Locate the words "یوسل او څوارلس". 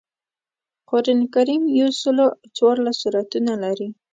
1.77-2.95